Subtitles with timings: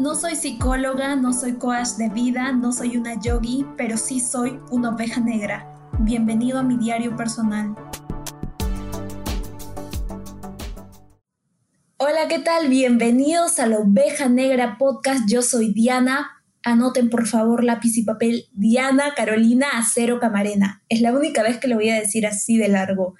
[0.00, 4.58] No soy psicóloga, no soy coach de vida, no soy una yogi, pero sí soy
[4.70, 5.74] una oveja negra.
[5.98, 7.74] Bienvenido a mi diario personal.
[11.98, 12.70] Hola, ¿qué tal?
[12.70, 15.28] Bienvenidos a la Oveja Negra Podcast.
[15.28, 16.30] Yo soy Diana.
[16.62, 20.82] Anoten por favor lápiz y papel Diana Carolina Acero Camarena.
[20.88, 23.16] Es la única vez que lo voy a decir así de largo.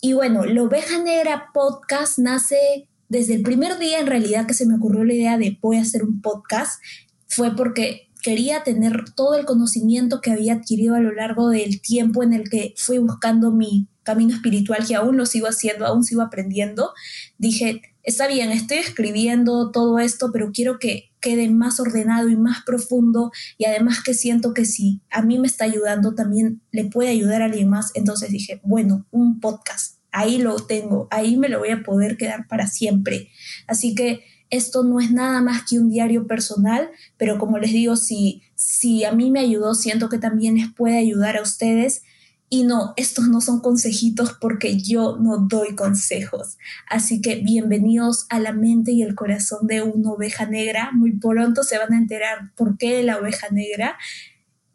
[0.00, 4.66] Y bueno, la Oveja Negra Podcast nace desde el primer día en realidad que se
[4.66, 6.80] me ocurrió la idea de voy a hacer un podcast,
[7.28, 12.22] fue porque quería tener todo el conocimiento que había adquirido a lo largo del tiempo
[12.22, 16.22] en el que fui buscando mi camino espiritual, que aún lo sigo haciendo, aún sigo
[16.22, 16.92] aprendiendo.
[17.38, 22.62] Dije, está bien, estoy escribiendo todo esto, pero quiero que quede más ordenado y más
[22.64, 27.10] profundo y además que siento que si a mí me está ayudando, también le puede
[27.10, 27.90] ayudar a alguien más.
[27.94, 32.48] Entonces dije, bueno, un podcast ahí lo tengo, ahí me lo voy a poder quedar
[32.48, 33.28] para siempre.
[33.66, 36.88] Así que esto no es nada más que un diario personal,
[37.18, 40.96] pero como les digo, si, si a mí me ayudó, siento que también les puede
[40.96, 42.02] ayudar a ustedes.
[42.48, 46.56] Y no, estos no son consejitos porque yo no doy consejos.
[46.88, 50.92] Así que bienvenidos a la mente y el corazón de una oveja negra.
[50.92, 53.98] Muy pronto se van a enterar por qué la oveja negra.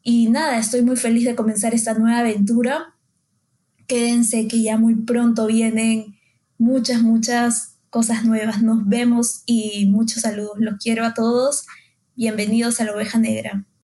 [0.03, 2.93] Y nada, estoy muy feliz de comenzar esta nueva aventura
[3.91, 6.17] quédense que ya muy pronto vienen
[6.57, 8.61] muchas, muchas cosas nuevas.
[8.61, 10.53] Nos vemos y muchos saludos.
[10.59, 11.65] Los quiero a todos.
[12.15, 13.65] Bienvenidos a la oveja negra.